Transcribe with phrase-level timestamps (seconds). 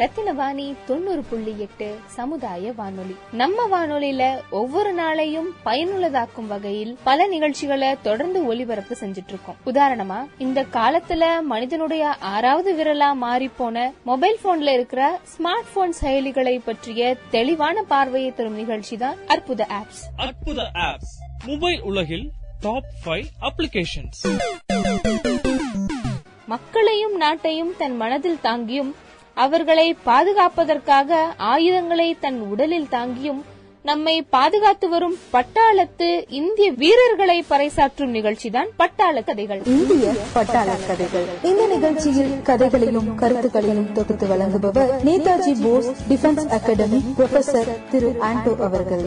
[0.00, 3.14] ரத்தினவாணி தொண்ணூறு புள்ளி எட்டு சமுதாய வானொலி.
[3.32, 11.24] நம்ம வானொலியில ஒவ்வொரு நாளையும் பயனுள்ளதாக்கும் வகையில் பல நிகழ்ச்சிகளை தொடர்ந்து ஒலிபரப்பு செஞ்சுட்டு இருக்கோம் உதாரணமா இந்த காலத்துல
[11.42, 18.54] மனிதனுடைய ஆறாவது விரலா மாறி போன மொபைல் போன்ல இருக்கிற ஸ்மார்ட் போன் செயலிகளை பற்றிய தெளிவான பார்வையை தரும்
[18.54, 20.02] நிகழ்ச்சி தான் அற்புத ஆப்ஸ்.
[20.18, 21.14] அற்புத ஆப்ஸ்.
[21.46, 22.26] மொபைல் உலகில்
[22.60, 24.20] டாப் ஃபைவ் அப்ளிகேஷன்ஸ்
[26.48, 28.90] மக்களையும் நாட்டையும் தன் மனதில் தாங்கியும்
[29.44, 31.20] அவர்களை பாதுகாப்பதற்காக
[31.52, 33.40] ஆயுதங்களை தன் உடலில் தாங்கியும்
[33.88, 39.60] நம்மை பாதுகாத்து வரும் பட்டாளத்து இந்திய வீரர்களை பறைசாற்றும் நிகழ்ச்சிதான் பட்டாள கதைகள்.
[39.74, 41.24] இந்திய பட்டாள கதைகள்.
[41.50, 49.06] இந்த நிகழ்ச்சியில் கதைகளையும் கருத்துக்களையும் தொகுத்து வழங்குபவர் Netaji Bose defence academy professor Thiru Anto அவர்கள்.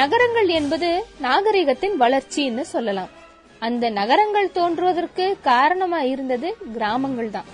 [0.00, 0.90] நகரங்கள் என்பது
[1.28, 3.12] நாகரிகத்தின் வளர்ச்சின்னு சொல்லலாம்.
[3.68, 7.48] அந்த நகரங்கள் தோன்றுவதற்கு காரணமா இருந்தது கிராமங்கள் தான்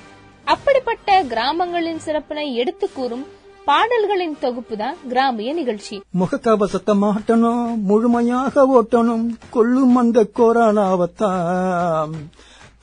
[0.52, 3.24] அப்படிப்பட்ட கிராமங்களின் சிறப்பினை எடுத்து கூறும்
[3.68, 5.96] பாடல்களின் தொகுப்பு தான் கிராமிய நிகழ்ச்சி.
[6.20, 12.16] முகக்கவசத்தை மாட்டணும் முழுமையாக ஓட்டணும் கொல்லும் அந்த கொரோனாவத்தாம்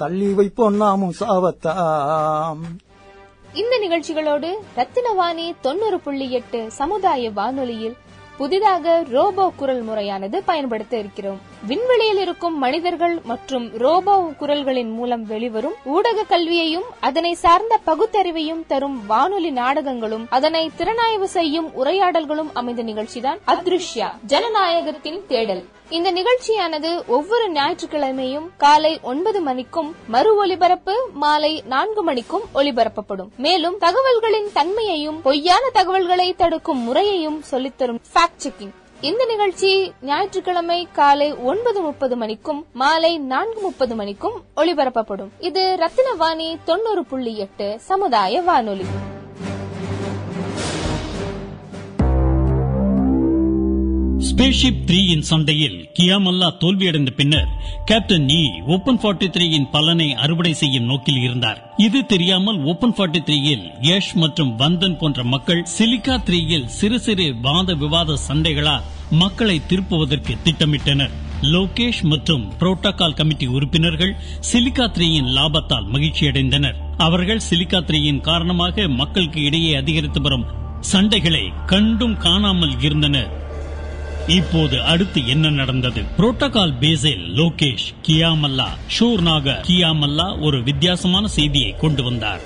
[0.02, 2.64] தள்ளி வைப்போம் நாமும் சாவத்தாம்.
[3.62, 7.98] இந்த நிகழ்ச்சிகளோடு ரத்தினவாணி தொண்ணூறு புள்ளி எட்டு சமுதாய வானொலியில்
[8.38, 11.42] புதிதாக ரோபோ குரல் முறையானது பயன்படுத்த இருக்கிறோம்.
[11.68, 19.52] விண்வெளியில் இருக்கும் மனிதர்கள் மற்றும் ரோபோ குரல்களின் மூலம் வெளிவரும் ஊடக கல்வியையும் அதனை சார்ந்த பகுத்தறிவையும் தரும் வானொலி
[19.52, 25.64] நாடகங்களும் அதனை திறனாய்வு செய்யும் உரையாடல்களும் அமைந்த நிகழ்ச்சிதான் அத்ருஷ்யா ஜனநாயகத்தின் தேடல்.
[25.90, 33.32] இந்த நிகழ்ச்சியானது ஒவ்வொரு ஞாயிற்றுக்கிழமையும் காலை ஒன்பது மணிக்கும் மறு ஒலிபரப்பு மாலை நான்கு மணிக்கும் ஒலிபரப்பப்படும்.
[33.38, 38.76] மேலும் தகவல்களின் தன்மையையும் பொய்யான தகவல்களை தடுக்கும் முறையையும் சொல்லித்தரும் ஃபேக்ட் செக்கிங்
[39.10, 45.32] இந்த நிகழ்ச்சி ஞாயிற்றுக்கிழமை காலை ஒன்பது முப்பது மணிக்கும் மாலை நான்கு முப்பது மணிக்கும் ஒளிபரப்பப்படும்.
[45.40, 48.86] இது ரத்தினவாணி தொண்ணூறு புள்ளி எட்டு சமுதாய வானொலி.
[54.31, 57.50] ஸ்பேஸ்ஷிப் த்ரீயின் சண்டையில் கியாமல்லா தோல்வியடைந்த பின்னர்
[57.90, 58.38] கேப்டன் நீ
[58.75, 61.59] ஓபன் ஃபார்ட்டி த்ரீயின் பலனை அறுவடை செய்யும் நோக்கில் இருந்தார்.
[61.86, 67.75] இது தெரியாமல் ஓபன் ஃபார்ட்டி த்ரீயில் யஷ் மற்றும் வந்தன் போன்ற மக்கள் சிலிக்கா த்ரீயில் சிறு சிறு வாத
[67.84, 68.88] விவாத சண்டைகளால்
[69.24, 71.14] மக்களை திருப்புவதற்கு திட்டமிட்டனர்.
[71.53, 74.16] லோகேஷ் மற்றும் புரோட்டோகால் கமிட்டி உறுப்பினர்கள்
[74.52, 76.80] சிலிக்கா த்ரீயின் லாபத்தால் மகிழ்ச்சியடைந்தனர்.
[77.08, 80.50] அவர்கள் சிலிக்கா த்ரீயின் காரணமாக மக்களுக்கு இடையே அதிகரித்து வரும்
[80.94, 83.31] சண்டைகளை கண்டும் காணாமல் இருந்தனர்.
[84.28, 86.04] இப்போது அடுத்து என்ன நடந்தது?
[86.18, 88.68] புரோட்டோகால் பேஸில் லோகேஷ் கியாமல்லா
[89.00, 92.42] ஷூர்னாக கியாமல்லா ஒரு வித்தியாசமான செய்தியை கொண்டு வந்தார்.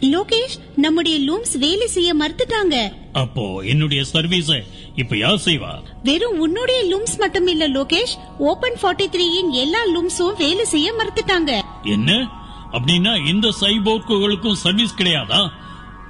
[0.00, 2.92] லோகேஷ் நம்முடைய லூம்ஸ் வேலை செய்ய மறுத்துட்டாங்க.
[3.12, 4.62] அப்போ என்னுடைய சர்வீஸ
[4.96, 5.82] இப்ப யார் செய்வா?
[6.02, 8.14] வெறும் உன்னுடைய லூம்ஸ் மட்டும் இல்ல லோகேஷ்.
[8.38, 11.60] ஓபன் 43 த்ரீயின் எல்லா லூம்ஸும் வேலை செய்ய மறுத்துட்டாங்க.
[11.82, 12.28] என்ன?
[12.72, 15.50] அப்படின்னா இந்த சைபோர்க்குகளுக்கும் சர்வீஸ் கிடையாதா?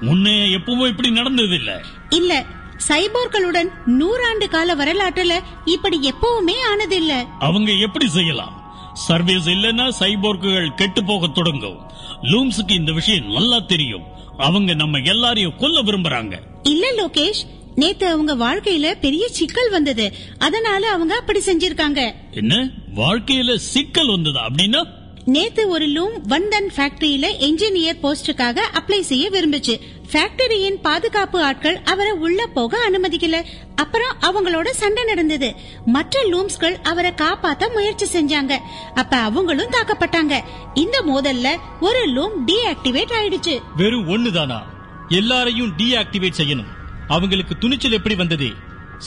[0.01, 2.47] முன்னே எப்பவும் இப்படி நடந்தது இல்ல இல்ல
[2.89, 7.25] சைபோர்களுடன் நூறாண்டு கால வரலாற்றுல இப்படி எப்பவுமே ஆனதில்ல.
[7.39, 8.61] அவங்க எப்படி செய்யலாம்?
[8.95, 11.79] சர்வீஸ் இல்லைன்னா சைபோர்க்குகள் கெட்டு போக தொடங்கும்.
[12.23, 14.03] லூம்ஸுக்கு இந்த விஷயம் நல்லா தெரியும்.
[14.39, 16.39] அவங்க நம்ம எல்லாரையும் கொல்ல விரும்புறாங்க.
[16.63, 20.15] இல்ல லோகேஷ் நேத்து அவங்க வாழ்க்கையில பெரிய சிக்கல் வந்தது.
[20.39, 22.13] அதனால அவங்க அப்படி செஞ்சிருக்காங்க.
[22.31, 22.71] என்ன?
[22.95, 25.01] வாழ்க்கையில சிக்கல் வந்ததா அப்படின்னா?
[25.25, 29.81] நேத்து ஒரு லூம் வந்தன் ஃபேக்டரியில என்ஜினியர் போஸ்டுக்காக அப்ளை செய்ய விரும்புச்சு.
[30.13, 33.43] ஃபேக்டரியின் பாதுகாப்பு ஆட்கள் அவரை உள்ள போக அனுமதிக்கல.
[33.75, 35.55] அப்புறம் அவங்களோட சண்டை நடந்தது.
[35.85, 38.59] மற்ற லூம்ஸ்கள் அவரை காப்பாத்த முயற்சி செஞ்சாங்க.
[38.95, 40.41] அப்ப அவங்களும் தாக்கப்பட்டாங்க.
[40.75, 43.59] இந்த மோதல்ல ஒரு லூம் டீஆக்டிவேட் ஆயிடுச்சு.
[43.77, 44.63] வெறும் ஒண்ணுதானா?
[45.09, 46.69] எல்லாரையும் டீஆக்டிவேட் செய்யணும்.
[47.09, 48.51] அவங்களுக்கு துணிச்சல் எப்படி வந்தது?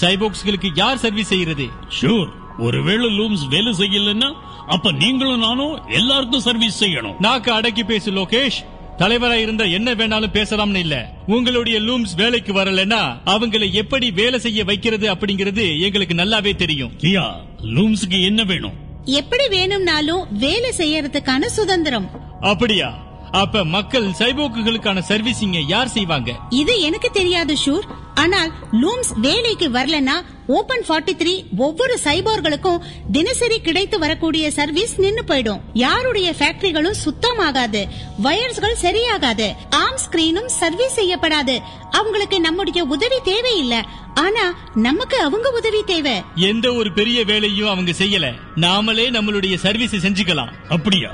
[0.01, 1.67] சைபோக்ஸ்களுக்கு யார் சர்வீஸ் செய்யறது?
[2.01, 2.27] ஷூர்
[2.59, 4.33] ஒருவேளை லூம்ஸ் வேலை செய்யலன்னா
[4.67, 7.19] அப்ப நீங்களும் நானும் எல்லாருக்கும் சர்வீஸ் செய்யணும்.
[7.19, 8.59] நாக்கு அடக்கி பேசு லோகேஷ்.
[8.97, 11.11] தலைவரா இருந்தா என்ன வேணாலும் பேசலாம்னு இல்ல.
[11.27, 16.91] உங்களுடைய லூம்ஸ் வேலைக்கு வரலன்னா அவங்களை எப்படி வேலை செய்ய வைக்கிறது அப்படிங்கிறது எங்களுக்கு நல்லாவே தெரியும்.
[17.01, 17.31] கியா
[17.63, 18.73] லூம்ஸுக்கு என்ன வேணும்?
[19.05, 22.09] எப்படி வேணும்னாலும் வேலை செய்யறதுக்கான சுதந்திரம்.
[22.41, 23.03] அப்படியா?
[23.31, 26.35] அப்ப மக்கள் சைபோக்குகளுக்கான சர்வீசிங்க யார் செய்வாங்க?
[26.49, 27.85] இது எனக்கு தெரியாது ஷூர்.
[28.15, 32.81] ஆனால் லூம்ஸ் வேலைக்கு வரலனா ஓபன் 43 த்ரீ ஒவ்வொரு சைபோர்களுக்கும்
[33.11, 35.59] தினசரி கிடைத்து வரக்கூடிய சர்வீஸ் நின்னு போயிடும்.
[35.73, 37.87] யாருடைய ஃபேக்டரிகளும் சுத்தமாகாது.
[38.17, 39.53] வயர்ஸ்கள் சரியாகாது.
[39.69, 41.59] ஆம் ஸ்கிரீனும் சர்வீஸ் செய்யப்படாது.
[41.91, 43.77] அவங்களுக்கு நம்முடைய உதவி தேவையில்லை.
[44.13, 46.21] ஆனா நமக்கு அவங்க உதவி தேவை.
[46.35, 48.33] எந்த ஒரு பெரிய வேலையும் அவங்க செய்யல.
[48.55, 50.51] நாமளே நம்மளுடைய சர்வீஸ் செஞ்சுக்கலாம்.
[50.69, 51.11] அப்படியா?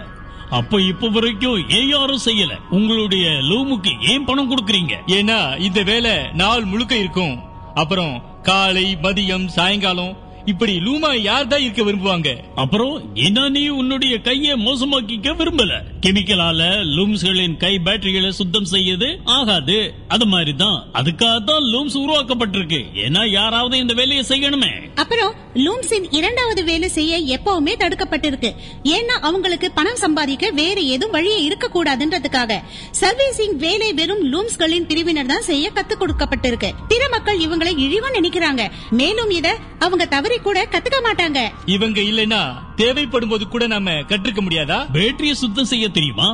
[0.50, 2.52] அப்ப இப்ப வரைக்கும் ஏன் யாரும் செய்யல?
[2.70, 4.94] உங்களுடைய லூமுக்கு ஏன் பணம் கொடுக்கறீங்க?
[5.08, 7.40] ஏன்னா இந்த வேலை நாள் முழுக்க இருக்கும்.
[7.74, 10.14] அப்புறம் காலை மதியம் சாயங்காலம்
[10.46, 12.30] இப்படி லூமா யார் தான் இருக்க விரும்புவாங்க?
[12.56, 15.74] அப்புறம் என்ன நீ உன்னுடைய கையை மோசமாக்கிக்க விரும்பல.
[16.02, 16.62] கெமிக்கலால
[16.96, 19.94] லூம்ஸ்களின் கை பேட்டரிகளை சுத்தம் செய்யது ஆகாது.
[20.08, 22.82] அது மாதிரி தான் அதுக்காக தான் லூம்ஸ் உருவாக்கப்பட்டிருக்கு.
[22.96, 24.72] ஏன்னா யாராவது இந்த வேலையை செய்யணுமே.
[24.96, 28.52] அப்புறம் லூம்ஸின் இரண்டாவது வேலை செய்ய எப்பவுமே தடுக்கப்பட்டிருக்கு.
[28.84, 32.62] ஏன்னா அவங்களுக்கு பணம் சம்பாதிக்க வேற ஏதும் வழியே இருக்க கூடாதுன்றதுக்காக
[33.02, 36.72] சர்வீசிங் வேலை வெறும் லூம்ஸ்களின் பிரிவினர் தான் செய்ய கத்துக் கொடுக்கப்பட்டிருக்கு.
[36.88, 38.72] பிற மக்கள் இவங்களை இழிவா நினைக்கிறாங்க.
[38.90, 41.40] மேலும் இத அவங்க தவறி கூட கத்துக்க மாட்டாங்க.
[41.66, 42.42] இவங்க இல்லைன்னா
[42.76, 44.80] தேவைப்படும் போது கூட நாம கற்றுக்க முடியாதா?
[44.94, 46.30] பேட்டரியை சுத்தம் செய்ய தெரியுமா?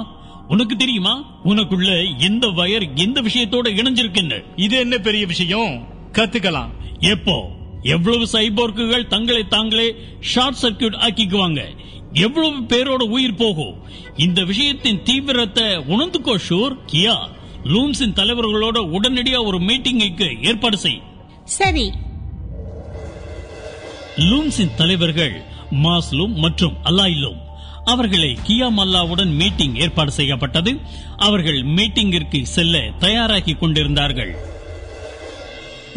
[0.47, 1.13] உனக்கு தெரியுமா?
[1.45, 4.43] உனக்குள்ள எந்த வயர் எந்த விஷயத்தோட இணைஞ்சிருக்குன்னு?
[4.55, 5.87] இது என்ன பெரிய விஷயம்?
[6.11, 6.71] கத்துக்கலாம்.
[6.99, 7.37] எப்போ?
[7.81, 11.61] எவ்வளவு சைபோர்க்குகள் தங்களை தாங்களே ஷார்ட் சர்க்கியூட் ஆக்கிக்குவாங்க.
[12.13, 13.75] எவ்வளவு பேரோட உயிர் போகும்?
[14.15, 16.75] இந்த விஷயத்தின் தீவிரத்தை உணர்ந்துக்கோ ஷூர்.
[16.93, 17.15] கியா
[17.63, 21.01] லூம்ஸின் தலைவர்களோட உடனடியா ஒரு மீட்டிங்குக்கு ஏற்பாடு செய்.
[21.43, 21.91] சரி
[24.17, 25.41] லூம்ஸின் தலைவர்கள்
[25.71, 27.37] மாஸ்லூம் மற்றும் அலாய்லூம்
[27.85, 30.77] அவர்களை கியா மல்லாவுடன் மீட்டிங் ஏற்பாடு செய்யப்பட்டது.
[31.17, 34.35] அவர்கள் மீட்டிங்கிற்கு செல்ல தயாராகி கொண்டிருந்தார்கள்.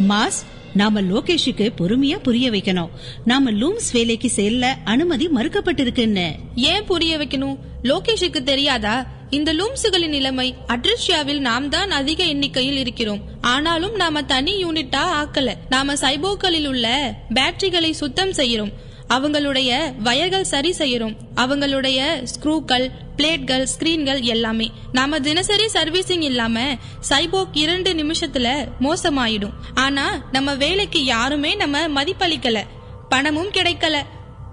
[0.08, 0.42] மாஸ்
[0.74, 2.88] நாம லோகேஷுக்கு பொறுமையா புரிய வைக்கணும்.
[3.24, 6.32] நாம லூம்ஸ் வேலைக்கு செல்ல அனுமதி மறுக்கப்பட்டிருக்குன்னு.
[6.54, 7.58] ஏன் புரிய வைக்கணும்?
[7.82, 9.06] லோகேஷுக்கு தெரியாதா?
[9.30, 13.20] இந்த லூம்ஸுகளின் நிலைமை அட்ரிஷியாவில் நாம் தான் அதிக எண்ணிக்கையில் இருக்கிறோம்.
[13.40, 15.54] ஆனாலும் நாம தனி யூனிட்டா ஆக்கல.
[15.68, 18.72] நாம சைபோக்களில் உள்ள பேட்டரிகளை சுத்தம் செய்யறோம்
[19.08, 24.70] அவங்களுடைய வயர்கள் சரி செய்யறோம் அவங்களுடைய ஸ்க்ரூக்கள் பிளேட்கள் ஸ்கிரீன்கள் எல்லாமே.
[24.92, 26.76] நாம தினசரி சர்வீசிங் இல்லாம
[27.08, 29.52] சைபோக் இரண்டு நிமிஷத்துல மோசமாயிடும்.
[29.74, 32.62] ஆனா நம்ம வேலைக்கு யாருமே நம்ம மதிப்பளிக்கல.
[33.08, 34.02] பணமும் கிடைக்கல.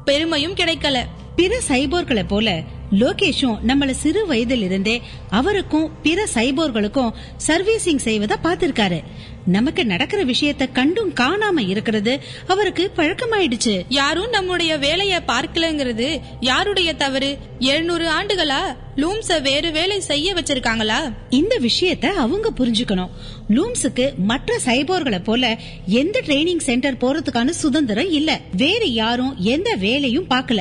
[0.05, 1.03] பெருமையும் கிடைக்கல.
[1.35, 7.11] பிற சைபோர்களை போல லோகேஷும் நம்மள சிறு வயதில் இருந்தே அவருக்கும் பிற சைபோர்களுக்கும்
[7.47, 9.03] சர்வீசிங் செய்வத பார்த்திருக்காரு.
[9.45, 12.19] நமக்கு நடக்கிற விஷயத்த கண்டும் காணாம இருக்கிறது.
[12.47, 13.83] அவருக்கு பழக்கமாயிடுச்சு.
[13.89, 17.37] யாரும் நம்முடைய வேலைய பார்க்கலங்கிறது யாருடைய தவறு?
[17.59, 18.75] எழுநூறு ஆண்டுகளா?
[18.95, 21.13] லூம்ஸ வேறு வேலை செய்ய வச்சிருக்காங்களா?
[21.29, 23.09] இந்த விஷயத்த அவங்க புரிஞ்சுக்கணும்.
[23.49, 28.39] லூம்ஸுக்கு மற்ற சைபோர்களை போல எந்த ட்ரைனிங் சென்டர் போறதுக்கான சுதந்திரம் இல்ல.
[28.57, 30.59] வேற யாரும் எந்த வேலையும் பார்க்கல.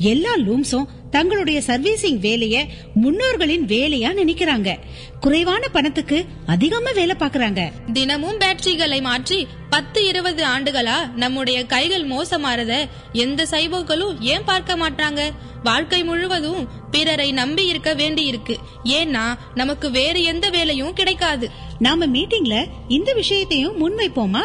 [0.00, 4.78] எல்லா லூம்ஸும் தங்களுடைய சர்வீசிங் வேலைய முன்னோர்களின் வேலையா நினைக்கிறாங்க.
[5.20, 7.72] குறைவான பணத்துக்கு அதிகமா வேலை பாக்குறாங்க.
[7.92, 15.30] தினமும் பேட்டரிகளை மாற்றி பத்து இருபது ஆண்டுகளா நம்முடைய கைகள் மோசமாறத எந்த சைபோக்களும் ஏன் பார்க்க மாட்டாங்க?
[15.62, 19.24] வாழ்க்கை முழுவதும் பிறரை நம்பி இருக்க வேண்டி இருக்கு ஏன்னா
[19.54, 21.50] நமக்கு வேற எந்த வேலையும் கிடைக்காது.
[21.78, 24.42] நாம மீட்டிங்ல இந்த விஷயத்தையும் முன்வைப்போமா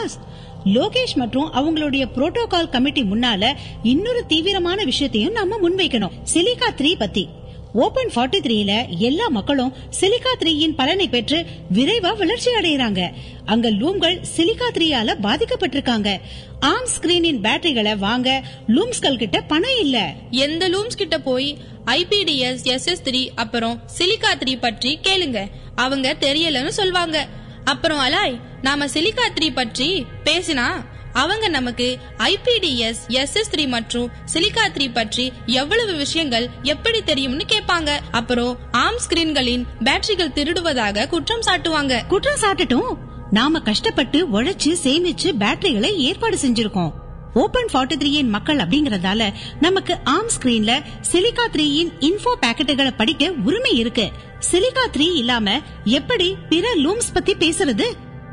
[0.65, 3.53] லோகேஷ் மற்றும் அவங்களுடைய புரோட்டோகால் கமிட்டி முன்னால
[3.83, 6.11] இன்னொரு தீவிரமான விஷயத்தையும் நம்ம முன்வைக்கணும்.
[6.33, 7.27] சிலிகா த்ரீ பத்தி.
[7.73, 13.11] ஓபன் 43 த்ரீல எல்லா மக்களும் சிலிகா த்ரீயின் பலனை பெற்று விரைவா வளர்ச்சி அடைகிறாங்க
[13.45, 16.17] அங்க லூம்கள் சிலிகா த்ரீயால பாதிக்கப்பட்டிருக்காங்க.
[16.59, 20.13] ஆம் ஸ்கிரீனின் பேட்டரிகளை வாங்க லூம்ஸ்கள் கிட்ட பணம் இல்ல.
[20.31, 25.45] எந்த லூம்ஸ் கிட்ட போய் ஐபிடிஎஸ் எஸ்எஸ் த்ரீ அப்புறம் சிலிகா த்ரீ பற்றி கேளுங்க.
[25.75, 27.27] அவங்க தெரியலன்னு சொல்வாங்க.
[27.63, 34.93] அப்புறம் அலாய் நாம சிலிகா த்ரீ பற்றி பேசினா அவங்க நமக்கு ஐபிடிஎஸ் எஸ்எஸ் த்ரீ மற்றும் சிலிகா த்ரீ
[34.93, 37.89] பற்றி எவ்வளவு விஷயங்கள் எப்படி தெரியும்னு கேட்பாங்க.
[38.11, 42.07] அப்புறம் ஆம் ஸ்கிரீன்களின் பேட்டரிகள் திருடுவதாக குற்றம் சாட்டுவாங்க.
[42.07, 42.97] குற்றம் சாட்டட்டும்
[43.29, 46.93] நாம கஷ்டப்பட்டு உழைச்சு சேமிச்சு பேட்டரிகளை ஏற்பாடு செஞ்சிருக்கோம்.
[47.33, 54.11] ஓபன் 43 த்ரீயின் மக்கள் அப்படிங்கறதால நமக்கு ஆம் ஸ்கிரீன்ல சிலிகா த்ரீயின் இன்ஃபோ பாக்கெட்டுகளை படிக்க உரிமை இருக்கு.
[54.51, 57.85] சிலிகா த்ரீ இல்லாம எப்படி பிற லூம்ஸ் பத்தி பேசுறது?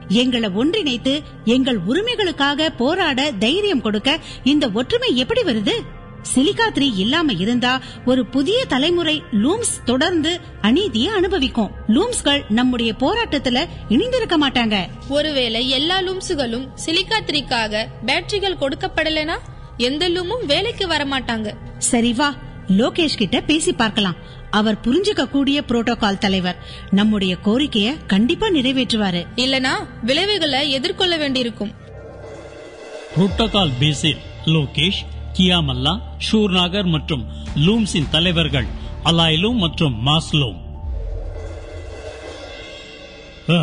[0.09, 5.75] எங்களை ஒன்றிணைத்து எங்கள் உரிமைகளுக்காக போராட தைரியம் கொடுக்க இந்த ஒற்றுமை எப்படி வருது?
[6.23, 11.71] சிலிகா த்ரீ இல்லாம இருந்தா ஒரு புதிய தலைமுறை லூம்ஸ் தொடர்ந்து அநீதியை அனுபவிக்கும்.
[11.89, 14.89] லூம்ஸ்கள் நம்முடைய போராட்டத்துல இணைந்திருக்க மாட்டாங்க.
[15.09, 19.37] ஒருவேளை எல்லா லூம்ஸுகளும் சிலிகா த்ரீக்காக பேட்டரிகள் கொடுக்கப்படலைனா
[19.77, 22.35] எந்த லூமும் வேலைக்கு வர மாட்டாங்க சரி வா
[22.69, 24.15] லோகேஷ் கிட்ட பேசி பார்க்கலாம்.
[24.51, 26.57] அவர் புரிஞ்சுக்க கூடிய புரோட்டோகால் தலைவர்.
[26.91, 29.27] நம்முடைய கோரிக்கைய கண்டிப்பா நிறைவேற்றுவாரு.
[29.37, 29.73] இல்லனா
[30.03, 31.73] விளைவுகளை எதிர்கொள்ள வேண்டியிருக்கும்.
[33.17, 35.01] புரோட்டோகால் பேசில் லோகேஷ்
[35.33, 38.67] கியாமல்லா ஷூர்நாகர் மற்றும் லூம்ஸின் தலைவர்கள்
[39.05, 40.69] அலாய்லூம் மற்றும் மாஸ்லோம்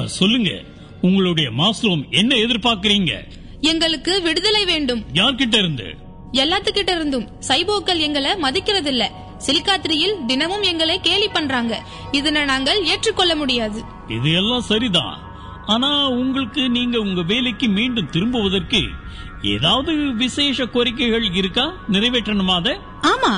[0.05, 0.61] சொல்லுங்க
[1.01, 3.27] உங்களுடைய மாஸ்லோம் என்ன எதிர்பார்க்கறீங்க?
[3.61, 5.05] எங்களுக்கு விடுதலை வேண்டும்.
[5.13, 5.95] யார்கிட்ட இருந்து?
[6.31, 7.29] எல்லாத்துக்கிட்ட இருந்தும்.
[7.47, 9.07] சைபோக்கள் எங்களை மதிக்கிறதில்ல.
[9.45, 11.83] சிலிக்காத்திரியில் தினமும் எங்களை கேலி பண்றாங்க.
[12.11, 13.81] இதனை நாங்கள் ஏற்றுக்கொள்ள முடியாது.
[14.07, 15.26] இது எல்லாம் சரிதான்.
[15.67, 18.81] ஆனா உங்களுக்கு நீங்க உங்க வேலைக்கு மீண்டும் திரும்புவதற்கு
[19.41, 21.73] ஏதாவது விசேஷ கோரிக்கைகள் இருக்கா?
[21.91, 23.33] நிறைவேற்றணுமா ஆமா.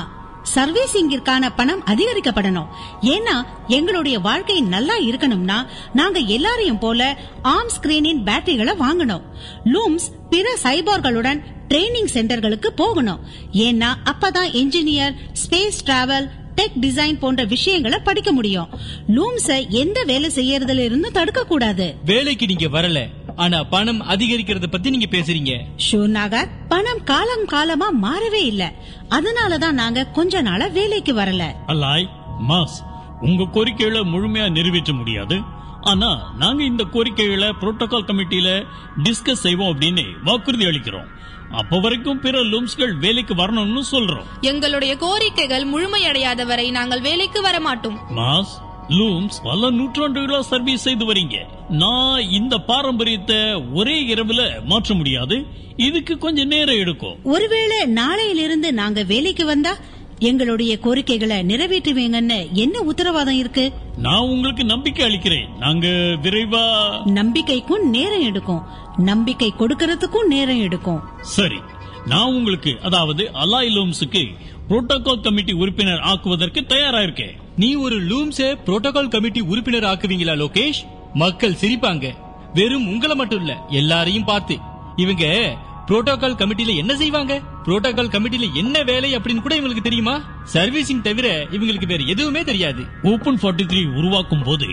[0.54, 2.66] சர்வீசிங்கிற்கான பணம் அதிகரிக்கப்படணும்.
[3.02, 9.22] ஏன்னா எங்களுடைய வாழ்க்கை நல்லா இருக்கணும்னா நாங்க எல்லாரையும் போல ஆம் ஸ்கிரீனின் பேட்டரிகளை வாங்கணும்.
[9.64, 13.20] லூம்ஸ் பிற சைபர்களுடன் ட்ரைனிங் சென்டர்களுக்கு போகணும்.
[13.52, 18.68] ஏன்னா அப்பதான் engineer space travel tech design போன்ற விஷயங்களை படிக்க முடியும்.
[19.08, 23.06] லூம்ஸ எந்த வேலை செய்யறதுல இருந்து தடுக்க கூடாது வேலைக்கு நீங்க வரல.
[23.36, 25.60] ஆனா பணம் அதிகரிக்கிறத பத்தி நீங்க பேசுறீங்க.
[25.76, 28.72] ஷூர்நாகர் பணம் காலம் காலமா மாறவே இல்ல.
[29.10, 31.42] அதனாலதான் நாங்க கொஞ்ச நாளா வேலைக்கு வரல.
[31.66, 32.08] அலாய்
[32.48, 32.76] மாஸ்
[33.20, 35.58] உங்க கோரிக்கைகளை முழுமையா நிறைவேற்ற முடியாது.
[35.80, 38.66] ஆனா நாங்க இந்த கோரிக்கைகளை புரோட்டோகால் கமிட்டியில
[39.02, 41.08] டிஸ்கஸ் செய்வோம் அப்படின்னு வாக்குறுதி அளிக்கிறோம்.
[41.50, 44.26] அப்ப வரைக்கும் பிற லூம்ஸ்கள் வேலைக்கு வரணும்னு சொல்றோம்.
[44.40, 48.52] எங்களுடைய கோரிக்கைகள் முழுமையடையாத வரை நாங்கள் வேலைக்கு வர மாட்டோம் மாஸ்
[48.88, 51.36] லூம்ஸ் பல நூற்றாண்டுகளா சர்வீஸ் செய்து வரீங்க.
[51.68, 55.46] நான் இந்த பாரம்பரியத்தை ஒரே இரவுல மாற்ற முடியாது.
[55.76, 57.16] இதுக்கு கொஞ்சம் நேரம் எடுக்கும்.
[57.24, 59.76] ஒருவேளை நாளையிலிருந்து நாங்க வேலைக்கு வந்தா
[60.20, 63.72] எங்களுடைய கோரிக்கைகளை நிறைவேற்றுவீங்கன்னு என்ன உத்தரவாதம் இருக்கு?
[63.96, 65.48] நான் உங்களுக்கு நம்பிக்கை அளிக்கிறேன்.
[65.58, 65.86] நாங்க
[66.22, 66.64] விரைவா
[67.04, 68.62] நம்பிக்கைக்கும் நேரம் எடுக்கும்.
[68.96, 71.00] நம்பிக்கை கொடுக்கறதுக்கும் நேரம் எடுக்கும்.
[71.20, 71.58] சரி.
[72.06, 74.26] நான் உங்களுக்கு அதாவது அலாய் லூம்ஸுக்கு
[74.68, 77.36] புரோட்டோகால் கமிட்டி உறுப்பினர் ஆக்குவதற்கு தயாரா இருக்கேன்.
[77.56, 80.86] நீ ஒரு லூம்ஸ புரோட்டோகால் கமிட்டி உறுப்பினர் ஆக்குவீங்களா லோகேஷ்?
[81.14, 82.14] மக்கள் சிரிப்பாங்க.
[82.54, 84.58] வெறும் உங்களை மட்டும் இல்ல எல்லாரையும் பார்த்து.
[84.96, 85.56] இவங்க
[85.86, 87.40] புரோட்டோகால் கமிட்டில என்ன செய்வாங்க?
[87.64, 90.22] புரோட்டோகால் கமிட்டில என்ன வேலை அப்படின்னு கூட இவங்களுக்கு தெரியுமா?
[90.52, 92.84] சர்வீசிங் தவிர இவங்களுக்கு வேற எதுவுமே தெரியாது.
[93.02, 94.66] ஓபன் 43 த்ரீ உருவாக்கும் போது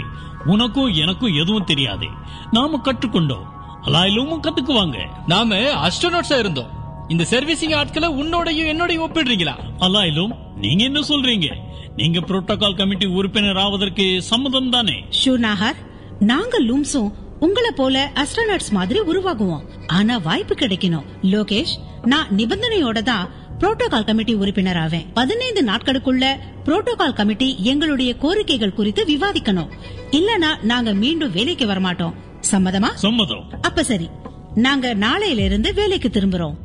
[0.45, 2.07] உனக்கும் எனக்கும் எதுவும் தெரியாது.
[2.51, 3.45] நாம கற்றுக்கொண்டோம்.
[3.81, 4.97] அலாயிலும் கத்துக்குவாங்க.
[5.27, 6.69] நாம அஸ்ட்ரோநாட்ஸா இருந்தோம்.
[7.07, 9.55] இந்த சர்வீசிங் ஆட்களை உன்னோடையும் என்னோடையும் ஒப்பிடுறீங்களா?
[9.79, 11.47] அலாயிலும் நீங்க என்ன சொல்றீங்க?
[11.95, 15.03] நீங்க புரோட்டோகால் கமிட்டி உறுப்பினர் ஆவதற்கு சம்மதம் தானே?
[15.23, 15.75] ஷூனாகர்
[16.19, 19.61] நாங்க லூம்ஸும் உங்களை போல அஸ்ட்ரோனட்ஸ் மாதிரி உருவாகுவோம்.
[19.87, 21.03] ஆனா வாய்ப்பு கிடைக்கணும்.
[21.21, 23.29] லோகேஷ் நான் நிபந்தனையோட தான்
[23.59, 25.05] புரோட்டோகால் கமிட்டி உறுப்பினர் ஆவேன்.
[25.13, 29.69] பதினைந்து நாட்களுக்குள்ள புரோட்டோகால் கமிட்டி எங்களுடைய கோரிக்கைகள் குறித்து விவாதிக்கணும்.
[30.11, 32.13] இல்லனா நாங்க மீண்டும் வேலைக்கு வரமாட்டோம்.
[32.51, 32.93] சம்மதமா?
[32.93, 33.49] சம்மதம்.
[33.61, 34.09] அப்ப சரி.
[34.55, 36.55] நாங்க நாளையில இருந்து வேலைக்கு திரும்புறோம்.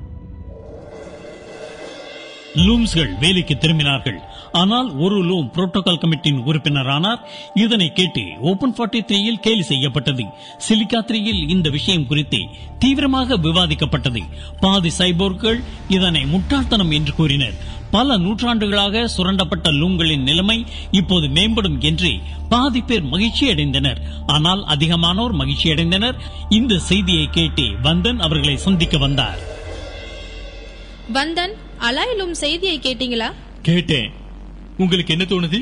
[2.54, 4.18] லூம்ஸ்கள் வேலைக்கு திரும்பினார்கள்.
[4.52, 7.20] ஆனால் ஒரு லூம் புரோட்டோகால் கமிட்டியின் உறுப்பினரானார்.
[7.54, 10.24] இதனை கேட்டு ஓபன் 43 த்ரீயில் கேலி செய்யப்பட்டது.
[10.68, 12.40] சிலிக்கா த்ரீயில் இந்த விஷயம் குறித்து
[12.78, 14.22] தீவிரமாக விவாதிக்கப்பட்டது.
[14.60, 17.80] பாதி சைபோர்கள் இதனை முட்டாள்தனம் என்று கூறினர்.
[17.90, 22.10] பல நூற்றாண்டுகளாக சுரண்டப்பட்ட லூம்களின் நிலைமை இப்போது மேம்படும் என்று
[22.48, 26.16] பாதி பேர் மகிழ்ச்சி அடைந்தனர் ஆனால் அதிகமானோர் மகிழ்ச்சி அடைந்தனர்
[26.48, 29.40] இந்த செய்தியை கேட்டு வந்தன் அவர்களை சந்திக்க வந்தார்.
[31.12, 31.54] வந்தன்
[31.88, 33.30] அலாயிலும் செய்தியை கேட்டீங்களா?
[33.62, 34.10] கேட்டேன்.
[34.82, 35.58] உங்களுக்கு என்ன தோணுது?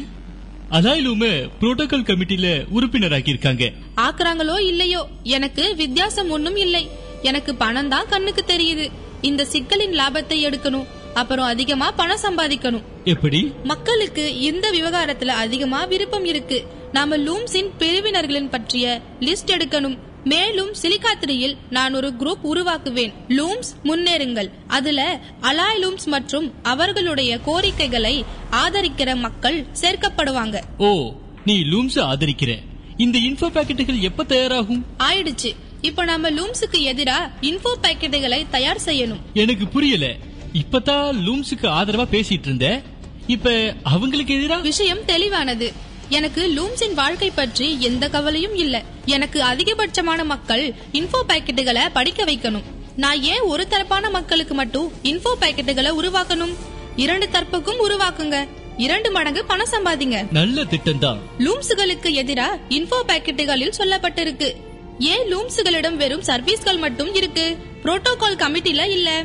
[0.71, 5.09] அலாயிலும புரோட்டோகால் கமிட்டில உறுப்பினராக்கி இருக்காங்க ஆக்குறாங்களோ இல்லையோ?
[5.23, 6.89] எனக்கு வித்தியாசம் ஒண்ணும் இல்லை.
[7.23, 8.91] எனக்கு பணம் தான் கண்ணுக்கு தெரியுது.
[9.21, 10.87] இந்த சிக்கலின் லாபத்தை எடுக்கணும்.
[11.15, 12.83] அப்புறம் அதிகமா பணம் சம்பாதிக்கணும்.
[13.05, 13.53] எப்படி?
[13.65, 16.65] மக்களுக்கு இந்த விவகாரத்துல அதிகமா விருப்பம் இருக்கு.
[16.93, 19.99] நாம லூம்ஸின் பிரிவினர்களின் பற்றிய லிஸ்ட் எடுக்கணும்.
[20.25, 23.13] மேலும் சிலிக்காத்திரியில் நான் ஒரு குரூப் உருவாக்குவேன்.
[23.29, 24.51] லூம்ஸ் முன்னேறுங்கள்.
[24.67, 30.61] அதுல அலாய் லூம்ஸ் மற்றும் அவர்களுடைய கோரிக்கைகளை ஆதரிக்கிற மக்கள் சேர்க்கப்படுவாங்க.
[30.79, 31.13] ஓ
[31.45, 32.59] நீ லூம்ஸ் ஆதரிக்கிற.
[32.97, 34.85] இந்த இன்ஃபோ பாக்கெட்டுகள் எப்ப தயாராகும்?
[34.99, 35.55] ஆயிடுச்சு.
[35.81, 39.21] இப்ப நாம லூம்ஸுக்கு எதிரா இன்ஃபோ பாக்கெட்டுகளை தயார் செய்யணும்.
[39.35, 40.07] எனக்கு புரியல.
[40.53, 42.83] இப்பதான் லூம்ஸுக்கு ஆதரவா பேசிட்டு இருந்த
[43.27, 44.61] இப்ப அவங்களுக்கு எதிரா?
[44.61, 45.73] விஷயம் தெளிவானது.
[46.11, 48.83] எனக்கு லூம்ஸின் வாழ்க்கை பற்றி எந்த கவலையும் இல்ல.
[49.05, 52.63] எனக்கு அதிகபட்சமான மக்கள் இன்ஃபோ பாக்கெட்டுகளை படிக்க வைக்கணும்.
[52.97, 56.55] நான் ஏன் ஒரு தரப்பான மக்களுக்கு மட்டும் இன்ஃபோ பாக்கெட்டுகளை உருவாக்கணும்?
[56.97, 58.49] இரண்டு தரப்புக்கும் உருவாக்குங்க.
[58.77, 60.27] இரண்டு மடங்கு பணம் சம்பாதிங்க.
[60.33, 64.55] நல்ல திட்டம் தான் லூம்ஸுகளுக்கு எதிரா இன்ஃபோ பாக்கெட்டுகளில் சொல்லப்பட்டிருக்கு.
[64.99, 67.57] ஏன் லூம்ஸுகளிடம் வெறும் சர்வீஸ்கள் மட்டும் இருக்கு?
[67.85, 69.25] புரோட்டோகால் கமிட்டில இல்ல.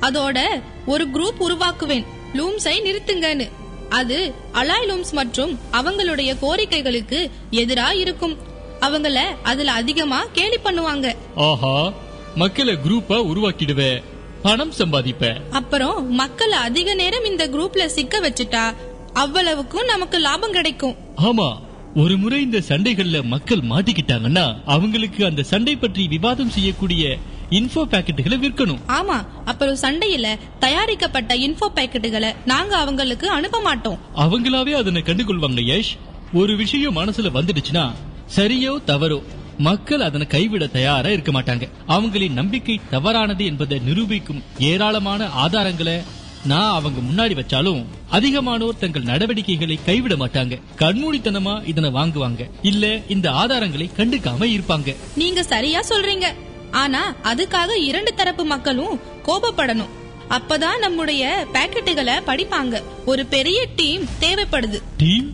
[0.00, 2.04] அதோட ஒரு குரூப் உருவாக்குவேன்.
[2.34, 3.48] லூம்ஸை நிறுத்துங்கன்னு.
[3.90, 8.36] அது அலாய் லூம்ஸ் மற்றும் அவங்களுடைய கோரிக்கைகளுக்கு எதிரா இருக்கும்
[8.80, 11.14] அவங்கள அதுல அதிகமா கேலி பண்ணுவாங்க.
[11.34, 11.92] ஆஹா
[12.36, 14.02] மக்களை குரூப்பா உருவாக்கிடுவ.
[14.42, 15.40] பணம் சம்பாதிப்ப.
[15.50, 18.74] அப்புறம் மக்களை அதிக நேரம் இந்த குரூப்ல சிக்க வச்சுட்டா
[19.12, 20.96] அவ்வளவுக்கும் நமக்கு லாபம் கிடைக்கும்.
[21.16, 21.58] ஆமா
[21.94, 27.18] ஒரு முறை இந்த சண்டைகள்ல மக்கள் மாட்டிக்கிட்டாங்கன்னா அவங்களுக்கு அந்த சண்டை பற்றி விவாதம் செய்யக்கூடிய
[27.50, 28.80] இன்ஃபோ பாக்கெட்டுகளை விற்கணும்.
[28.86, 33.98] ஆமா அப்புறம் சண்டையில தயாரிக்கப்பட்ட இன்ஃபோ பேக்கெட்டுகளை நாங்க அவங்களுக்கு அனுப்ப மாட்டோம்.
[34.16, 35.96] அவங்களாவே அதனை கண்டுகொள்வாங்க யஷ்.
[36.32, 37.92] ஒரு விஷயம் மனசுல வந்துடுச்சுன்னா
[38.36, 39.22] சரியோ தவறோ
[39.58, 41.68] மக்கள் அதனை கைவிட தயாரா இருக்க மாட்டாங்க.
[41.88, 46.02] அவங்களின் நம்பிக்கை தவறானது என்பதை நிரூபிக்கும் ஏராளமான ஆதாரங்களை
[46.46, 50.60] நான் அவங்க முன்னாடி வச்சாலும் அதிகமானோர் தங்கள் நடவடிக்கைகளை கைவிட மாட்டாங்க.
[50.78, 52.50] கண்மூடித்தனமா இதனை வாங்குவாங்க.
[52.62, 54.94] இல்ல இந்த ஆதாரங்களை கண்டுக்காம இருப்பாங்க.
[55.14, 56.34] நீங்க சரியா சொல்றீங்க.
[56.78, 59.92] ஆனா அதுக்காக இரண்டு தரப்பு மக்களும் கோபப்படணும்.
[60.30, 62.82] அப்பதான் நம்முடைய பாக்கெட்டுகளை படிப்பாங்க.
[63.06, 64.78] ஒரு பெரிய டீம் தேவைப்படுது.
[64.96, 65.32] டீம்?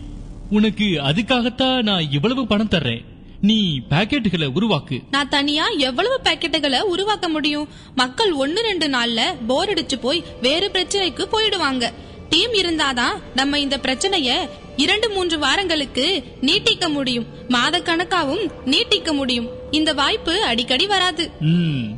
[0.49, 3.05] உனக்கு அதுக்காகத்தான் நான் இவ்வளவு பணம் தர்றேன்.
[3.41, 5.01] நீ பாக்கெட்டுகளை உருவாக்கு.
[5.11, 7.67] நான் தனியா எவ்வளவு பாக்கெட்டுகளை உருவாக்க முடியும்?
[7.95, 11.93] மக்கள் ஒன்னு ரெண்டு நாள்ல போர் அடிச்சு போய் வேறு பிரச்சனைக்கு போயிடுவாங்க.
[12.29, 14.49] டீம் இருந்தாதான் நம்ம இந்த பிரச்சனைய
[14.83, 16.05] இரண்டு மூன்று வாரங்களுக்கு
[16.41, 17.27] நீட்டிக்க முடியும்.
[17.47, 19.47] மாத கணக்காவும் நீட்டிக்க முடியும்.
[19.71, 21.23] இந்த வாய்ப்பு அடிக்கடி வராது.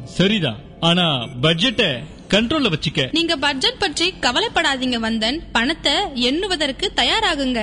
[0.04, 1.08] சரிதான் ஆனா
[1.46, 1.90] பட்ஜெட்டை
[2.34, 3.08] கண்ட்ரோல்ல வச்சுக்க.
[3.12, 5.38] நீங்க பட்ஜெட் பற்றி கவலைப்படாதீங்க வந்தன்.
[5.52, 5.94] பணத்தை
[6.30, 7.62] எண்ணுவதற்கு தயாராகுங்க.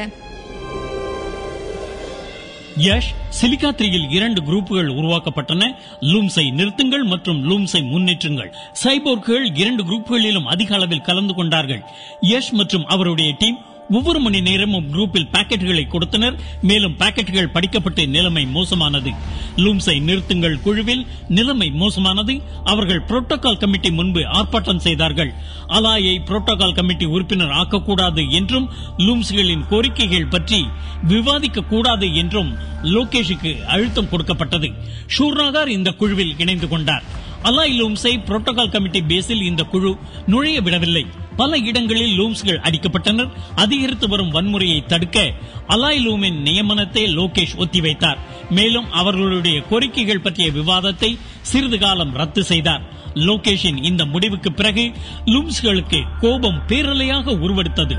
[2.85, 5.69] யஷ் சிலிகா த்ரீயில் இரண்டு குரூப்புகள் உருவாக்கப்பட்டன.
[6.13, 8.51] லூம்ஸை நிறுத்துங்கள் மற்றும் லூம்ஸை முன்னேற்றுங்கள்.
[8.85, 11.83] சைபோர்க்குகள் இரண்டு குரூப்புகளிலும் அதிக அளவில் கலந்து கொண்டார்கள்.
[12.23, 16.41] யஷ் மற்றும் அவருடைய டீம் ஒவ்வொரு மணி நேரமும் குரூப்பில் பாக்கெட்டுகளை கொடுத்தனர்.
[16.63, 19.11] மேலும் பாக்கெட்டுகள் படிக்கப்பட்டு நிலைமை மோசமானது.
[19.57, 22.41] லூம்ஸை நிறுத்துங்கள் குழுவில் நிலைமை மோசமானது.
[22.65, 25.33] அவர்கள் புரோட்டோகால் கமிட்டி முன்பு ஆர்ப்பாட்டம் செய்தார்கள்.
[25.69, 30.65] அலாயை புரோட்டோகால் கமிட்டி உறுப்பினர் ஆக்கக்கூடாது என்றும் லூம்ஸ்களின் கோரிக்கைகள் பற்றி
[31.03, 34.71] விவாதிக்க கூடாது என்றும் லோகேஷுக்கு அழுத்தம் கொடுக்கப்பட்டது.
[35.19, 37.03] ஷூர்நாகார் இந்த குழுவில் இணைந்து கொண்டார்.
[37.45, 39.97] அலாய் லூம்ஸை புரோட்டோகால் கமிட்டி பேஸில் இந்த குழு
[40.27, 41.07] நுழைய விடவில்லை.
[41.37, 43.31] பல இடங்களில் லூம்ஸ்கள் அடிக்கப்பட்டனர்.
[43.55, 45.33] அதிகரித்து வரும் வன்முறையை தடுக்க
[45.69, 48.19] அலாய் லூமின் நியமனத்தை லோகேஷ் ஒத்திவைத்தார்.
[48.51, 52.83] மேலும் அவர்களுடைய கோரிக்கைகள் பற்றிய விவாதத்தை சிறிது காலம் ரத்து செய்தார்.
[53.15, 54.93] லோகேஷின் இந்த முடிவுக்கு பிறகு
[55.27, 57.97] லூம்ஸ்களுக்கு கோபம் பேரலையாக உருவெடுத்தது.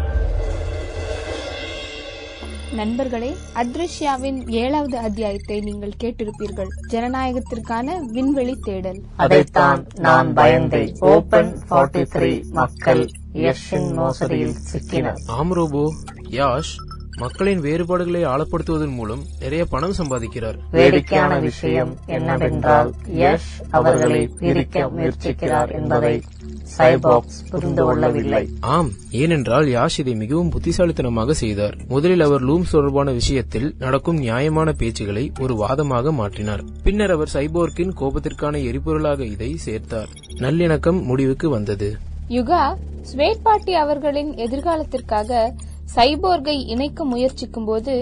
[2.76, 6.72] நண்பர்களே அத்ரிஷ்யாவின் ஏழாவது அத்தியாயத்தை நீங்கள் கேட்டிருப்பீர்கள்.
[6.92, 9.00] ஜனநாயகத்திற்கான விண்வெளி தேடல்.
[9.16, 15.22] அதைத்தான் நான் பயந்தேன் ஓபன் 43 மக்கள் யஷின் மோசடியில் சிக்கினர்.
[15.28, 15.94] ஆம் ரோபோ
[16.30, 16.74] யாஷ்
[17.18, 20.58] மக்களின் வேறுபாடுகளை ஆழப்படுத்துவதன் மூலம் நிறைய பணம் சம்பாதிக்கிறார்.
[20.72, 26.22] வேடிக்கையான விஷயம் என்னவென்றால் யஷ் அவர்களை பிரிக்க முயற்சிக்கிறார் என்பதை
[26.78, 31.76] சைபாக்ஸ் புரிந்து கொள்ளவில்லை ஆம் ஏனென்றால் யாஷ் இதை மிகவும் புத்திசாலித்தனமாக செய்தார்.
[31.88, 36.64] முதலில் அவர் லூம்ஸ் தொடர்பான விஷயத்தில் நடக்கும் நியாயமான பேச்சுகளை ஒரு வாதமாக மாற்றினார்.
[36.84, 40.12] பின்னர் அவர் சைபோர்க்கின் கோபத்திற்கான எரிபொருளாக இதை சேர்த்தார்.
[40.40, 41.90] நல்லிணக்கம் முடிவுக்கு வந்தது.
[42.30, 42.64] யுகா
[43.02, 45.32] ஸ்வேட் பாட்டி அவர்களின் எதிர்காலத்திற்காக
[45.96, 47.96] சைபோர்கை இணைக்க முயற்சிக்கும் போது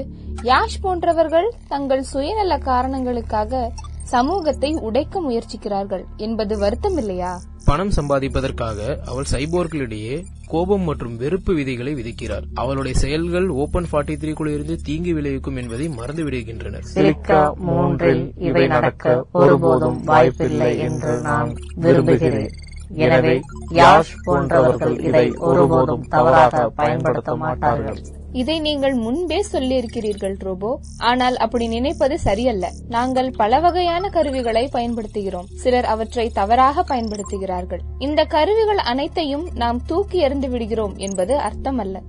[0.44, 3.72] யாஷ் போன்றவர்கள் தங்கள் சுயநல காரணங்களுக்காக
[4.04, 7.34] சமூகத்தை உடைக்க முயற்சிக்கிறார்கள் என்பது வருத்தம் இல்லையா
[7.68, 10.16] பணம் சம்பாதிப்பதற்காக அவள் சைபோர்களிடையே
[10.54, 12.46] கோபம் மற்றும் வெறுப்பு விதிகளை விதிக்கிறார்.
[12.62, 18.66] அவளுடைய செயல்கள் ஓபன் 43 த்ரீ குழு இருந்து தீங்கு விளைவிக்கும் என்பதை மறந்து விடுகின்றனர் சிலிக்கா மூன்றில் இவை
[18.68, 21.52] நடக்க ஒருபோதும் வாய்ப்பில்லை என்று நான்
[21.86, 22.52] விரும்புகிறேன்.
[23.06, 23.36] எனவே
[23.80, 28.02] யாஷ் போன்றவர்கள் இதை ஒருபோதும் தவறாக பயன்படுத்த மாட்டார்கள்.
[28.34, 30.80] இதை நீங்கள் முன்பே சொல்லியிருக்கிறீர்கள் ரோபோ.
[30.98, 32.72] ஆனால் அப்படி நினைப்பது சரியல்ல.
[32.88, 35.50] நாங்கள் பல வகையான கருவிகளை பயன்படுத்துகிறோம்.
[35.56, 37.80] சிலர் அவற்றை தவறாக பயன்படுத்துகிறார்கள்.
[38.00, 42.00] இந்த கருவிகள் அனைத்தையும் நாம் தூக்கி எறிந்து விடுகிறோம் என்பது அர்த்தமல்ல.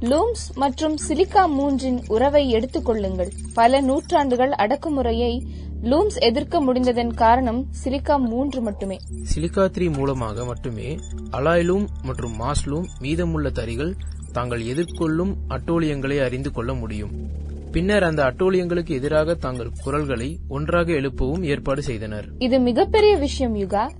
[0.00, 3.32] லூம்ஸ் மற்றும் சிலிக்கா மூன்றின் உறவை எடுத்துக் கொள்ளுங்கள்.
[3.54, 5.40] பல நூற்றாண்டுகள் அடக்குமுறையை
[5.82, 8.98] லூம்ஸ் எதிர்க்க முடிந்ததன் காரணம் சிலிக்கா மூன்று மட்டுமே.
[9.34, 10.98] சிலிக்கா த்ரீ மூலமாக மட்டுமே
[11.30, 13.94] அலாய்லூம் மற்றும் மாஸ்லூம் மீதமுள்ள தறிகள்
[14.32, 17.10] தாங்கள் எதிர்கொள்ளும் அட்டோலியங்களை அறிந்து கொள்ள முடியும்.
[17.72, 22.28] பின்னர் அந்த அட்டோலியங்களுக்கு எதிராக தாங்கள் குரல்களை ஒன்றாக எழுப்பவும் ஏற்பாடு செய்தனர்.
[22.38, 23.90] இது மிகப்பெரிய விஷயம் யுகா.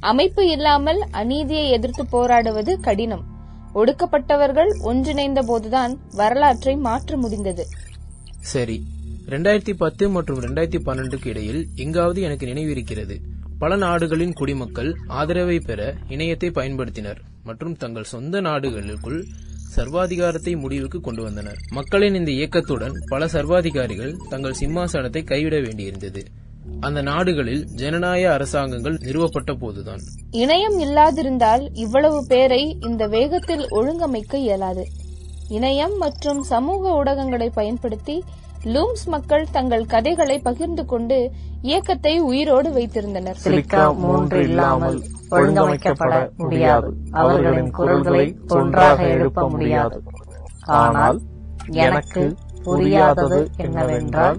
[0.00, 3.24] அமைப்பு இல்லாமல் அநீதியை எதிர்த்து போராடுவது கடினம்.
[3.74, 7.66] ஒடுக்கப்பட்டவர்கள் ஒன்றிணைந்த போதுதான் வரலாற்றை மாற்ற முடிந்தது.
[8.40, 8.82] சரி.
[9.28, 13.16] ரெண்டாயிரத்தி பத்து மற்றும் ரெண்டாயிரத்தி பன்னெண்டுக்கு இடையில் எங்காவது எனக்கு நினைவிருக்கிறது.
[13.58, 19.24] பல நாடுகளின் குடிமக்கள் ஆதரவை பெற இணையத்தை பயன்படுத்தினர் மற்றும் தங்கள் சொந்த நாடுகளுக்குள்
[19.76, 21.56] சர்வாதிகாரத்தை முடிவுக்கு கொண்டு வந்தனர்.
[21.70, 26.24] மக்களின் இந்த இயக்கத்துடன் பல சர்வாதிகாரிகள் தங்கள் சிம்மாசனத்தை கைவிட வேண்டியிருந்தது.
[26.80, 30.00] அந்த நாடுகளில் ஜனநாயக அரசாங்கங்கள் நிறுவப்பட்ட போதுதான்.
[30.32, 34.86] இணையம் இல்லாதிருந்தால் இவ்வளவு பேரை இந்த வேகத்தில் ஒழுங்கமைக்க இயலாது.
[35.48, 38.22] இணையம் மற்றும் சமூக ஊடகங்களை பயன்படுத்தி
[38.64, 41.30] லூம்ஸ் மக்கள் தங்கள் கதைகளை பகிர்ந்து கொண்டு
[41.62, 43.36] இயக்கத்தை உயிரோடு வைத்திருந்தனர்.
[43.44, 46.94] சிலிக்கா மூன்று இல்லாமல் ஒழுங்கமைக்கப்பட முடியாது.
[47.10, 50.02] அவர்களின் குரல்களை ஒன்றாக எழுப்ப முடியாது.
[50.66, 51.20] ஆனால்
[51.70, 54.38] எனக்கு புரியாதது என்னவென்றால்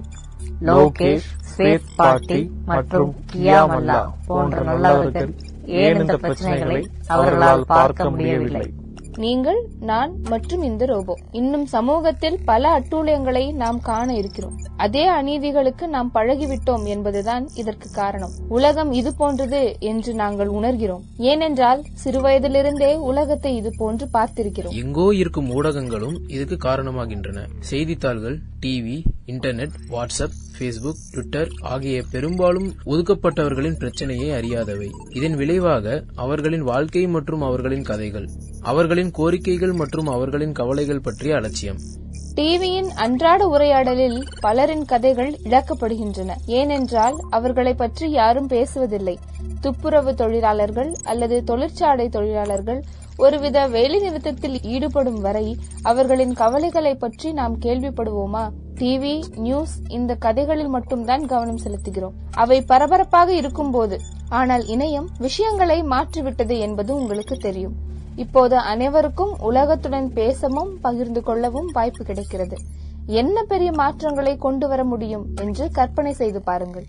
[0.60, 8.74] லோகேஷ் ஸ்வேத் பாட்டி மற்றும் கியாமல்லா போன்ற நல்லவர்கள் ஏன் இந்த பிரச்சனைகளை அவர்களால் பார்க்க முடியவில்லை?
[9.16, 11.18] நீங்கள் நான் மற்றும் இந்த ரோபோ.
[11.30, 14.58] இன்னும் சமூகத்தில் பல அட்டூழியங்களை நாம் காண இருக்கிறோம்.
[14.76, 18.30] அதே அநீதிகளுக்கு நாம் பழகிவிட்டோம் என்பதுதான் இதற்கு காரணம்.
[18.48, 21.00] உலகம் இது போன்றது என்று நாங்கள் உணர்கிறோம்.
[21.16, 24.68] ஏனென்றால் சிறுவயதிலிருந்தே உலகத்தை இது போன்று பார்த்திருக்கிறோம்.
[24.68, 27.38] எங்கோ இருக்கும் ஊடகங்களும் இதுக்கு காரணமாகின்றன.
[27.58, 34.88] செய்தித்தாள்கள் TV internet WhatsApp Facebook Twitter ஆகிய பெரும்பாலும் ஒதுக்கப்பட்டவர்களின் பிரச்சனையை அறியாதவை.
[35.08, 38.28] இதன் விளைவாக அவர்களின் வாழ்க்கை மற்றும் அவர்களின் கதைகள்
[38.60, 41.78] அவர்களின் கோரிக்கைகள் மற்றும் அவர்களின் கவலைகள் பற்றிய அலட்சியம்.
[42.34, 46.30] டிவியின் அன்றாட உரையாடலில் பலரின் கதைகள் இழக்கப்படுகின்றன.
[46.46, 49.16] ஏனென்றால் அவர்களை பற்றி யாரும் பேசுவதில்லை.
[49.60, 52.84] துப்புரவு தொழிலாளர்கள் அல்லது தொழிற்சாலை தொழிலாளர்கள்
[53.24, 55.46] ஒருவித வேலைநிறுத்தத்தில் ஈடுபடும் வரை
[55.90, 58.44] அவர்களின் கவலைகளை பற்றி நாம் கேள்விப்படுவோமா?
[58.80, 62.16] டிவி நியூஸ் இந்த கதைகளில் மட்டும்தான் கவனம் செலுத்துகிறோம்.
[62.42, 63.96] அவை பரபரப்பாக இருக்கும்போது
[64.38, 67.74] ஆனால் இணையம் விஷயங்களை மாற்றிவிட்டது என்பது உங்களுக்கு தெரியும்.
[68.16, 72.56] இப்போது அனைவருக்கும் உலகத்துடன் பேசவும் பகிர்ந்து கொள்ளவும் வாய்ப்பு கிடைக்கிறது.
[73.20, 76.88] என்ன பெரிய மாற்றங்களை கொண்டு வர முடியும் என்று கற்பனை செய்து பாருங்கள்.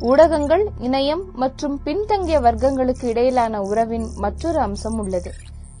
[0.00, 5.32] ஊடகங்கள் இணையம் மற்றும் பின்தங்கிய வர்க்கங்களுக்கு இடையிலான உறவின் மற்றொரு அம்சம் உள்ளது.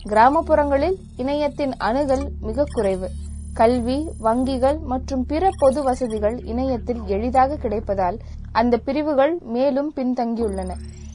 [0.08, 3.08] கிராமப்புறங்களில் இணையத்தின் அணுகல் மிக குறைவு.
[3.52, 8.18] கல்வி வங்கிகள் மற்றும் பிற பொது வசதிகள் இணையத்தில் எளிதாக கிடைப்பதால்
[8.52, 10.70] அந்த பிரிவுகள் மேலும் பின்தங்கியுள்ளன.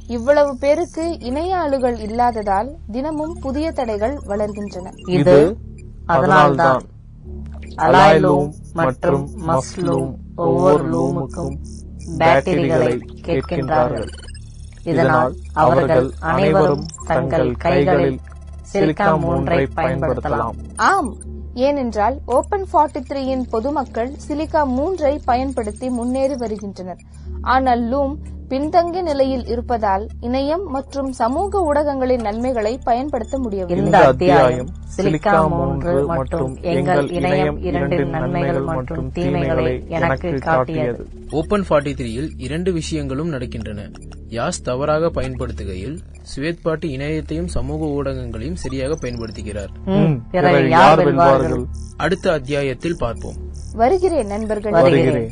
[0.08, 4.88] இவ்வளவு பேருக்கு இணைய ஆளுகள் இல்லாததால் தினமும் புதிய தடைகள் வளர்கின்றன.
[5.10, 5.58] இது
[6.06, 6.84] அதனால்தான்.
[7.78, 11.56] அலாய் லூம் மற்றும் மஸ்லூம் ஒவ்வொரு லூமுக்கும்
[12.18, 14.08] பேட்டரிகளை கேட்கின்றார்கள்.
[14.84, 18.20] இதனால் அவர்கள் அனைவரும் தங்கள் கைகளில்
[18.74, 20.52] சிலிக்கான் ஒன்றை பயன்படுத்தலாம்.
[20.76, 21.16] ஆம்.
[21.54, 27.00] ஏனென்றால் ஓபன் ஃபார்ட்டி த்ரீயின் பொதுமக்கள் சிலிக்கா மூன்றை பயன்படுத்தி முன்னேறி வருகின்றனர்.
[27.42, 28.16] ஆனால் லூம்
[28.50, 33.86] பின்தங்கிய நிலையில் இருப்பதால் இணையம் மற்றும் சமூக ஊடகங்களின் நன்மைகளை பயன்படுத்த முடியவில்லை.
[33.86, 41.08] இந்த அத்தியாயம் சிலிக்கான் மூன்று மற்றும் எங்கள் இணையம் இரண்டின் நன்மைகள் மற்றும் தீமைகளை எனக்கு காட்டியது.
[41.32, 43.94] ஓபன் ஃபார்ட்டி த்ரீயில் இரண்டு விஷயங்களும் நடக்கின்றன.
[44.30, 45.98] யாஸ் தவறாக பயன்படுத்துகையில்
[46.36, 49.70] ஸ்வேத் பாட்டி இணையத்தையும் சமூக ஊடகங்களையும் சரியாக பயன்படுத்துகிறார்.
[51.98, 53.36] அடுத்த அத்தியாயத்தில் பார்ப்போம்.
[53.76, 54.82] வருகிறேன் நண்பர்களே.
[54.82, 55.32] வருகிறேன்.